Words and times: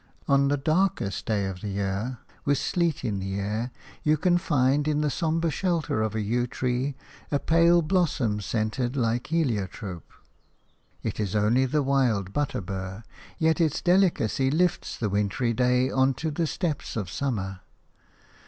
On 0.27 0.47
the 0.47 0.57
darkest 0.57 1.27
day 1.27 1.45
of 1.45 1.61
the 1.61 1.67
year, 1.69 2.17
with 2.43 2.57
sleet 2.57 3.05
in 3.05 3.19
the 3.19 3.39
air, 3.39 3.69
you 4.01 4.17
can 4.17 4.39
find 4.39 4.87
in 4.87 5.01
the 5.01 5.11
sombre 5.11 5.51
shelter 5.51 6.01
of 6.01 6.15
a 6.15 6.21
yew 6.21 6.47
tree 6.47 6.95
a 7.31 7.37
pale 7.37 7.83
blossom 7.83 8.39
scented 8.41 8.95
like 8.95 9.27
heliotrope. 9.27 10.11
It 11.03 11.19
is 11.19 11.35
only 11.35 11.67
the 11.67 11.83
wild 11.83 12.33
butterbur, 12.33 13.03
yet 13.37 13.61
its 13.61 13.79
delicacy 13.79 14.49
lifts 14.49 14.97
the 14.97 15.07
wintry 15.07 15.53
day 15.53 15.91
on 15.91 16.15
to 16.15 16.31
the 16.31 16.47
steps 16.47 16.95
of 16.95 17.07
summer. 17.07 17.59